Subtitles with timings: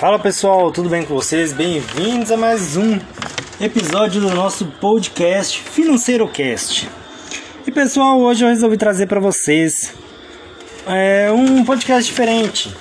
[0.00, 1.52] Fala pessoal, tudo bem com vocês?
[1.52, 2.98] Bem-vindos a mais um
[3.60, 6.88] episódio do nosso podcast Financeiro Cast.
[7.66, 9.92] E pessoal, hoje eu resolvi trazer para vocês
[10.86, 12.74] é, um podcast diferente.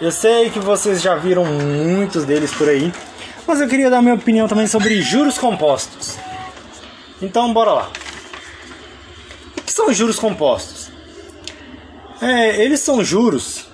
[0.00, 2.90] Eu sei que vocês já viram muitos deles por aí,
[3.46, 6.16] mas eu queria dar minha opinião também sobre juros compostos.
[7.20, 7.90] Então, bora lá.
[9.58, 10.90] O que são juros compostos?
[12.22, 13.66] É, eles são juros,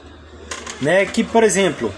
[0.83, 1.95] né, que por exemplo,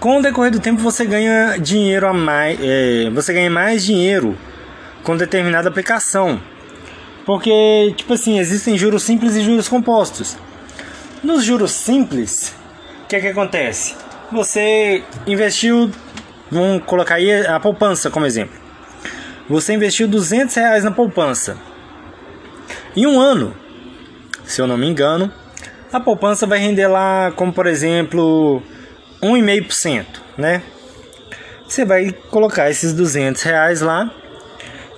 [0.00, 4.36] com o decorrer do tempo você ganha dinheiro a mais, é, você ganha mais dinheiro
[5.02, 6.40] com determinada aplicação.
[7.24, 10.36] Porque, tipo assim, existem juros simples e juros compostos.
[11.22, 12.54] Nos juros simples,
[13.04, 13.94] o que é que acontece?
[14.32, 15.90] Você investiu,
[16.50, 18.56] vamos colocar aí a poupança como exemplo.
[19.48, 21.56] Você investiu 200 reais na poupança.
[22.96, 23.54] Em um ano,
[24.44, 25.32] se eu não me engano,
[25.92, 28.62] a poupança vai render lá, como por exemplo,
[29.22, 30.62] 1,5%, né?
[31.66, 34.10] Você vai colocar esses 200 reais lá.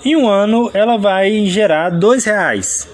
[0.05, 2.89] Em um ano ela vai gerar 2 reais.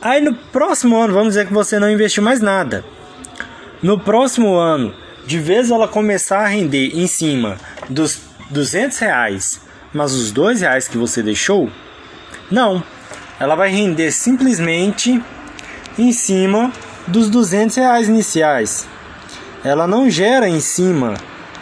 [0.00, 2.84] Aí no próximo ano, vamos dizer que você não investiu mais nada.
[3.82, 4.94] No próximo ano,
[5.26, 7.56] de vez ela começar a render em cima
[7.88, 9.60] dos 200 reais,
[9.92, 11.70] mas os 2 reais que você deixou,
[12.50, 12.82] não.
[13.38, 15.22] Ela vai render simplesmente
[15.96, 16.72] em cima
[17.06, 18.88] dos 200 reais iniciais
[19.64, 21.14] ela não gera em cima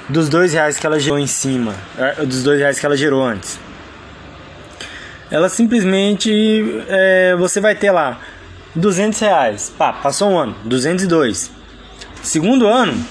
[0.08, 3.24] dos dois reais que ela gerou em cima, é, dos dois reais que ela gerou
[3.24, 3.58] antes.
[5.30, 6.30] Ela simplesmente
[6.88, 8.20] é, você vai ter lá
[8.74, 11.50] 200 reais, pá, passou um ano, 202.
[12.22, 13.04] Segundo ano,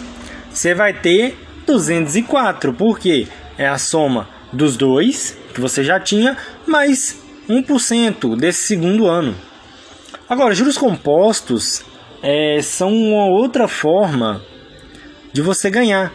[0.49, 7.21] você vai ter 204, porque é a soma dos dois que você já tinha mais
[7.49, 9.35] 1% desse segundo ano.
[10.29, 11.83] Agora, juros compostos
[12.21, 14.41] é, são uma outra forma
[15.35, 16.13] de você ganhar.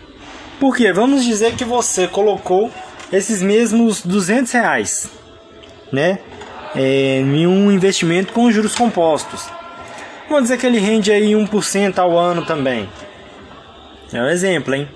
[0.59, 2.73] Porque vamos dizer que você colocou
[3.13, 5.11] esses mesmos 200 reais,
[5.93, 6.21] né?
[6.75, 9.47] É, em um investimento com juros compostos.
[10.27, 12.89] Vamos dizer que ele rende aí 1% ao ano também.
[14.11, 14.89] É um exemplo, hein?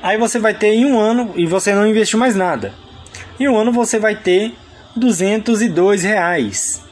[0.00, 2.72] Aí você vai ter em um ano e você não investiu mais nada.
[3.40, 4.54] Em um ano você vai ter
[4.94, 6.84] 202 reais.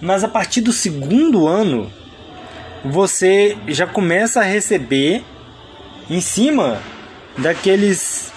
[0.00, 1.92] Mas a partir do segundo ano
[2.82, 5.22] você já começa a receber
[6.10, 6.80] em cima
[7.36, 8.32] daqueles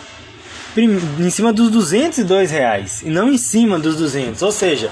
[0.78, 4.90] em cima dos 202 reais e não em cima dos 200 ou seja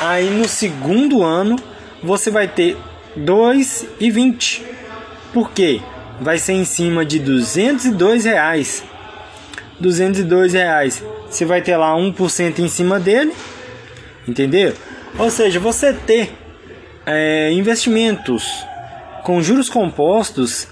[0.00, 1.56] aí no segundo ano
[2.02, 2.76] você vai ter
[3.18, 4.62] 2,20
[5.32, 5.80] por quê?
[6.20, 8.84] vai ser em cima de 202 reais
[9.80, 13.32] 202 reais você vai ter lá 1% em cima dele
[14.28, 14.74] entendeu?
[15.18, 16.32] ou seja você ter
[17.04, 18.44] é, investimentos
[19.24, 20.68] com juros compostos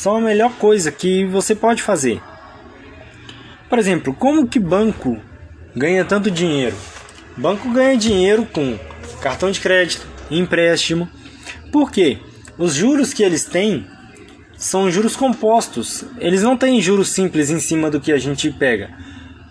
[0.00, 2.22] são a melhor coisa que você pode fazer.
[3.68, 5.20] Por exemplo, como que banco
[5.76, 6.74] ganha tanto dinheiro?
[7.36, 8.78] Banco ganha dinheiro com
[9.20, 11.06] cartão de crédito, empréstimo.
[11.70, 12.16] Por quê?
[12.56, 13.86] Os juros que eles têm
[14.56, 16.02] são juros compostos.
[16.18, 18.88] Eles não têm juros simples em cima do que a gente pega.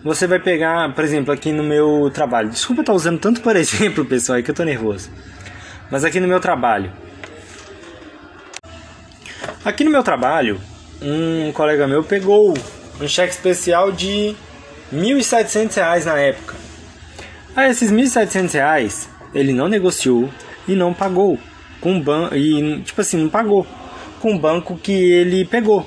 [0.02, 2.50] Você vai pegar, por exemplo, aqui no meu trabalho.
[2.50, 5.10] Desculpa estar usando tanto por exemplo, pessoal, é que eu tô nervoso.
[5.92, 6.90] Mas aqui no meu trabalho,
[9.62, 10.58] Aqui no meu trabalho,
[11.02, 12.54] um colega meu pegou
[12.98, 14.34] um cheque especial de
[14.90, 16.54] R$ 1.700 na época.
[17.54, 20.30] Aí esses R$ 1.700 ele não negociou
[20.66, 21.38] e não pagou
[21.78, 23.66] com ban e tipo assim, não pagou
[24.18, 25.86] com o banco que ele pegou.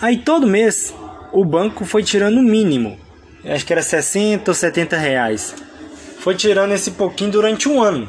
[0.00, 0.94] Aí todo mês
[1.34, 2.98] o banco foi tirando o mínimo.
[3.44, 5.54] Acho que era 60 ou 70 reais.
[6.20, 8.08] Foi tirando esse pouquinho durante um ano.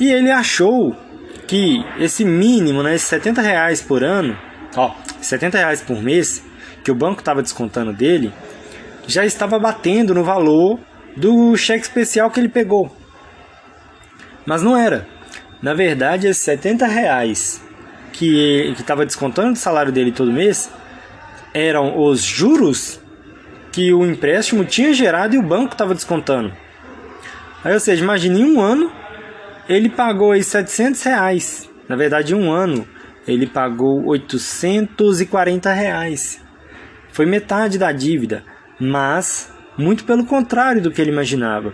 [0.00, 1.03] E ele achou
[1.46, 4.36] que esse mínimo, né, esses 70 reais por ano,
[4.76, 6.42] ó, 70 reais por mês,
[6.82, 8.32] que o banco estava descontando dele,
[9.06, 10.78] já estava batendo no valor
[11.16, 12.94] do cheque especial que ele pegou.
[14.46, 15.06] Mas não era.
[15.62, 17.62] Na verdade, esses 70 reais
[18.12, 20.70] que estava descontando do salário dele todo mês
[21.52, 23.00] eram os juros
[23.72, 26.52] que o empréstimo tinha gerado e o banco estava descontando.
[27.64, 28.92] Aí, ou seja, imagine um ano
[29.68, 31.70] ele pagou aí 700 reais.
[31.88, 32.86] Na verdade, um ano
[33.26, 36.40] ele pagou 840 reais.
[37.10, 38.44] Foi metade da dívida,
[38.78, 41.72] mas muito pelo contrário do que ele imaginava.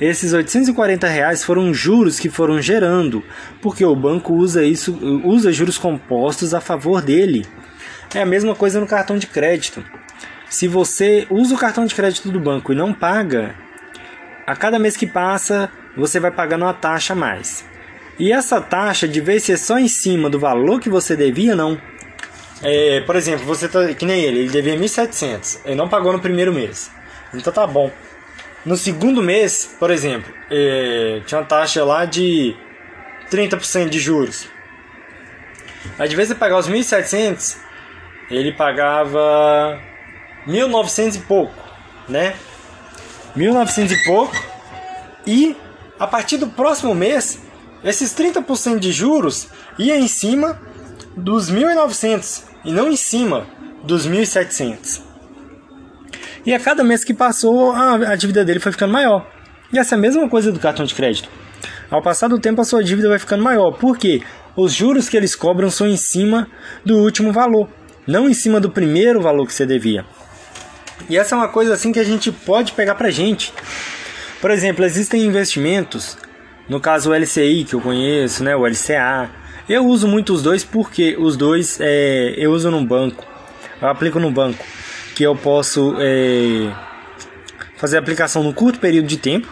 [0.00, 3.24] Esses 840 reais foram juros que foram gerando,
[3.60, 7.44] porque o banco usa isso, usa juros compostos a favor dele.
[8.14, 9.84] É a mesma coisa no cartão de crédito.
[10.48, 13.56] Se você usa o cartão de crédito do banco e não paga,
[14.46, 15.68] a cada mês que passa
[15.98, 17.64] você vai pagando uma taxa a mais.
[18.18, 21.80] E essa taxa, de vez ser só em cima do valor que você devia, não.
[22.62, 26.20] É, por exemplo, você tá que nem ele, ele devia 1.700, ele não pagou no
[26.20, 26.90] primeiro mês.
[27.32, 27.90] Então tá bom.
[28.64, 32.56] No segundo mês, por exemplo, é, tinha uma taxa lá de
[33.30, 34.48] 30% de juros.
[35.98, 37.56] Aí de vez de pagar os 1.700,
[38.30, 39.80] ele pagava
[40.46, 41.54] 1.900 e pouco,
[42.08, 42.34] né?
[43.36, 44.36] 1.900 e pouco.
[45.26, 45.56] E
[45.98, 47.40] a partir do próximo mês,
[47.82, 49.48] esses 30% de juros
[49.78, 50.60] ia em cima
[51.16, 53.46] dos 1.900 e não em cima
[53.82, 55.02] dos 1.700.
[56.46, 59.26] E a cada mês que passou, a, dívida dele foi ficando maior.
[59.72, 61.28] E essa é a mesma coisa do cartão de crédito.
[61.90, 63.72] Ao passar do tempo, a sua dívida vai ficando maior.
[63.72, 64.22] Por quê?
[64.56, 66.48] Os juros que eles cobram são em cima
[66.84, 67.68] do último valor,
[68.06, 70.04] não em cima do primeiro valor que você devia.
[71.08, 73.52] E essa é uma coisa assim que a gente pode pegar pra gente.
[74.40, 76.16] Por exemplo, existem investimentos,
[76.68, 79.30] no caso o LCI que eu conheço, né, o LCA.
[79.68, 83.24] Eu uso muito os dois porque os dois é, eu uso no banco,
[83.82, 84.64] eu aplico no banco,
[85.14, 86.72] que eu posso é,
[87.76, 89.48] fazer aplicação no curto período de tempo,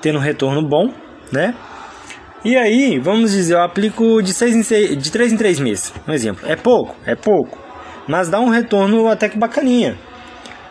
[0.00, 0.92] tendo um retorno bom,
[1.30, 1.54] né?
[2.44, 5.92] E aí, vamos dizer, eu aplico de, seis em seis, de 3 em 3 meses,
[6.06, 6.48] um exemplo.
[6.48, 7.58] É pouco, é pouco,
[8.08, 9.96] mas dá um retorno até que bacaninha.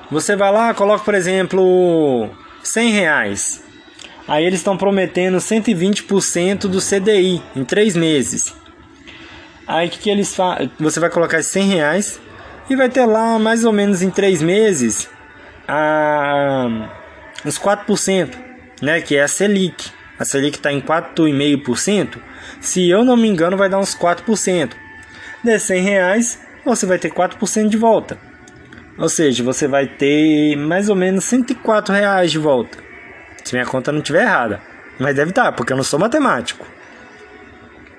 [0.09, 2.29] Você vai lá, coloca, por exemplo,
[2.65, 3.63] 100 reais.
[4.27, 8.53] Aí eles estão prometendo 120% do CDI em 3 meses.
[9.67, 10.71] Aí que, que eles fazem?
[10.79, 12.19] Você vai colocar 100 reais
[12.69, 15.07] e vai ter lá mais ou menos em 3 meses
[15.67, 16.89] a,
[17.45, 18.35] uns 4%,
[18.81, 18.99] né?
[19.01, 19.91] Que é a Selic.
[20.17, 22.17] A Selic está em 4,5%.
[22.59, 24.71] Se eu não me engano, vai dar uns 4%.
[25.43, 28.17] De 100 reais, você vai ter 4% de volta.
[28.97, 32.77] Ou seja, você vai ter mais ou menos 104 reais de volta.
[33.43, 34.61] Se minha conta não estiver errada.
[34.99, 36.65] Mas deve estar, porque eu não sou matemático.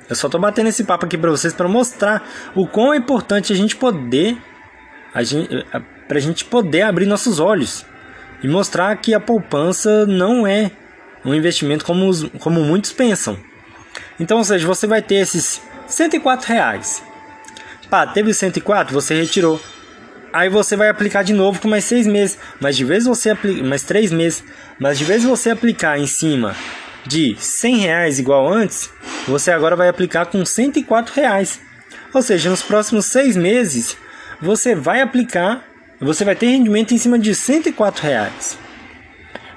[0.09, 3.53] Eu só estou batendo esse papo aqui para vocês para mostrar o quão é importante
[3.53, 4.39] a gente poder
[5.13, 5.49] a gente,
[6.07, 7.87] pra gente poder abrir nossos olhos
[8.43, 10.71] e mostrar que a poupança não é
[11.25, 13.39] um investimento como, os, como muitos pensam.
[14.21, 17.03] Então, ou seja, você vai ter esses 104 reais.
[17.89, 19.61] Pá, teve 104, você retirou.
[20.37, 22.39] Aí você vai aplicar de novo por mais seis meses.
[22.61, 24.45] Mas de vez você aplica, mais três meses.
[24.79, 26.55] Mas de vez você aplicar em cima
[27.07, 28.91] de 100 reais igual antes,
[29.27, 31.59] você agora vai aplicar com 104 reais.
[32.13, 33.97] Ou seja, nos próximos seis meses
[34.39, 35.65] você vai aplicar,
[35.99, 38.59] você vai ter rendimento em cima de 104 reais.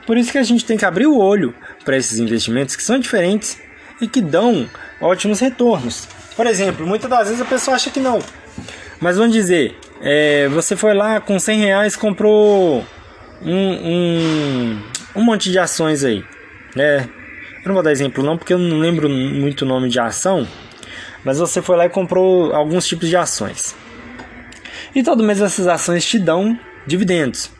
[0.08, 1.54] Por isso que a gente tem que abrir o olho
[1.84, 3.58] para esses investimentos que são diferentes
[4.00, 4.70] e que dão
[5.02, 6.08] ótimos retornos.
[6.38, 8.20] Por exemplo, muitas das vezes a pessoa acha que não.
[9.02, 12.86] Mas vamos dizer, é, você foi lá com 100 reais comprou
[13.42, 14.82] um, um,
[15.16, 16.24] um monte de ações aí.
[16.76, 17.10] Né?
[17.64, 20.48] Eu não vou dar exemplo não, porque eu não lembro muito o nome de ação.
[21.24, 23.76] Mas você foi lá e comprou alguns tipos de ações.
[24.96, 26.58] E todo mês essas ações te dão
[26.88, 27.52] dividendos.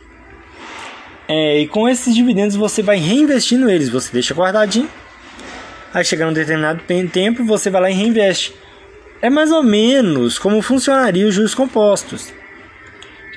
[1.28, 4.88] É, e com esses dividendos você vai reinvestindo eles, você deixa guardadinho.
[5.92, 6.82] Aí chega um determinado
[7.12, 8.54] tempo, você vai lá e reinveste.
[9.22, 12.32] É mais ou menos como funcionaria os juros compostos.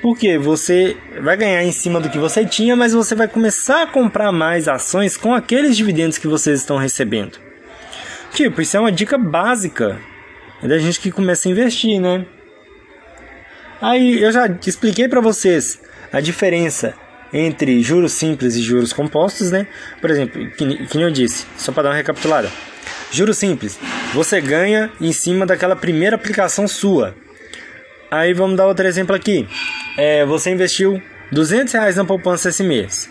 [0.00, 3.86] Porque você vai ganhar em cima do que você tinha, mas você vai começar a
[3.86, 7.38] comprar mais ações com aqueles dividendos que vocês estão recebendo.
[8.32, 9.98] Tipo, isso é uma dica básica
[10.62, 12.26] da gente que começa a investir, né?
[13.80, 15.80] Aí eu já expliquei para vocês
[16.12, 16.94] a diferença
[17.32, 19.66] entre juros simples e juros compostos, né?
[20.00, 22.50] Por exemplo, que, que eu disse, só para dar uma recapitulada.
[23.14, 23.78] Juros simples,
[24.12, 27.14] você ganha em cima daquela primeira aplicação sua.
[28.10, 29.46] Aí vamos dar outro exemplo aqui.
[29.96, 33.08] É, você investiu 200 reais na poupança esse mês.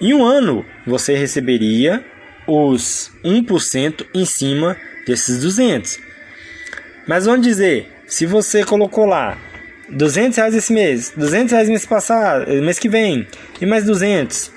[0.00, 2.04] Em um ano, você receberia
[2.46, 5.98] os 1% em cima desses 200.
[7.08, 9.36] Mas vamos dizer, se você colocou lá
[9.88, 13.26] 200 reais esse mês, 200 reais mês passado, mês que vem,
[13.60, 14.51] e mais 200.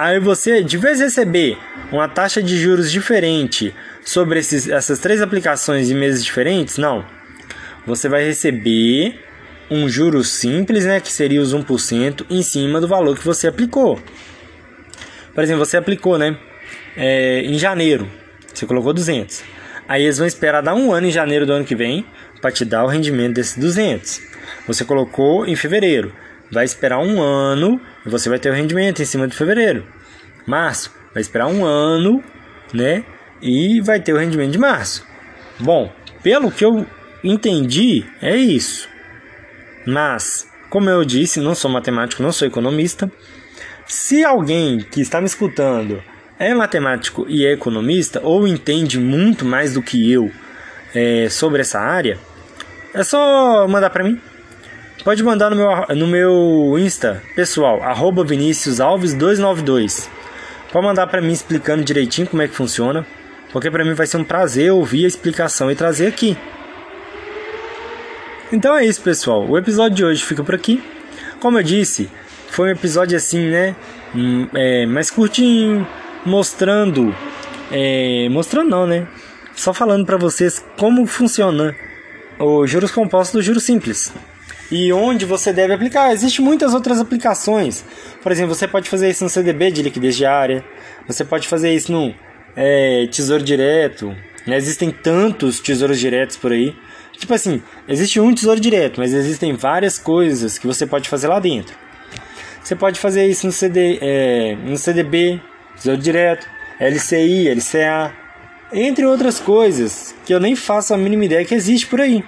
[0.00, 1.58] Aí você, de vez receber
[1.92, 7.04] uma taxa de juros diferente sobre esses, essas três aplicações em meses diferentes, não.
[7.86, 9.22] Você vai receber
[9.70, 14.00] um juro simples, né, que seria os 1%, em cima do valor que você aplicou.
[15.34, 16.34] Por exemplo, você aplicou, né,
[16.96, 18.10] é, em janeiro,
[18.54, 19.42] você colocou 200.
[19.86, 22.06] Aí eles vão esperar dar um ano em janeiro do ano que vem
[22.40, 24.22] para te dar o rendimento desses 200.
[24.66, 26.10] Você colocou em fevereiro,
[26.50, 29.86] vai esperar um ano e você vai ter o rendimento em cima de fevereiro.
[30.46, 32.22] Março, vai esperar um ano,
[32.72, 33.04] né?
[33.40, 35.06] E vai ter o rendimento de março.
[35.58, 35.92] Bom,
[36.22, 36.86] pelo que eu
[37.22, 38.88] entendi, é isso.
[39.86, 43.10] Mas, como eu disse, não sou matemático, não sou economista.
[43.86, 46.02] Se alguém que está me escutando
[46.38, 50.30] é matemático e é economista, ou entende muito mais do que eu
[50.94, 52.18] é, sobre essa área,
[52.94, 54.20] é só mandar para mim
[55.02, 60.10] pode mandar no meu, no meu Insta pessoal, arroba Vinícius Alves 292.
[60.72, 63.06] Pode mandar para mim explicando direitinho como é que funciona,
[63.52, 66.36] porque para mim vai ser um prazer ouvir a explicação e trazer aqui.
[68.52, 69.48] Então é isso, pessoal.
[69.48, 70.82] O episódio de hoje fica por aqui.
[71.40, 72.10] Como eu disse,
[72.48, 73.76] foi um episódio assim, né?
[74.14, 75.86] Hum, é, mais curtinho,
[76.26, 77.14] mostrando.
[77.70, 79.06] É, mostrando não, né?
[79.54, 81.74] Só falando para vocês como funciona
[82.38, 84.12] o juros compostos do juros simples
[84.70, 86.12] e onde você deve aplicar.
[86.12, 87.84] Existem muitas outras aplicações.
[88.22, 90.64] Por exemplo, você pode fazer isso no CDB de liquidez diária,
[91.06, 92.14] você pode fazer isso no
[92.56, 94.14] é, Tesouro Direto.
[94.46, 94.56] Né?
[94.56, 96.74] Existem tantos tesouros diretos por aí.
[97.12, 101.38] Tipo assim, existe um tesouro direto, mas existem várias coisas que você pode fazer lá
[101.38, 101.76] dentro.
[102.62, 105.40] Você pode fazer isso no, CD, é, no CDB,
[105.76, 106.46] tesouro direto,
[106.80, 108.12] LCI, LCA,
[108.72, 112.24] entre outras coisas que eu nem faço a mínima ideia que existe por aí.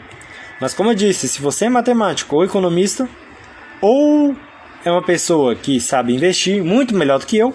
[0.63, 3.09] Mas como eu disse, se você é matemático ou economista,
[3.81, 4.33] ou
[4.85, 7.53] é uma pessoa que sabe investir muito melhor do que eu,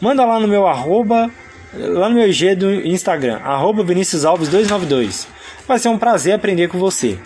[0.00, 1.28] manda lá no meu arroba,
[1.76, 5.26] lá no meu IG do Instagram, arroba Vinícius Alves 292.
[5.66, 7.18] Vai ser um prazer aprender com você.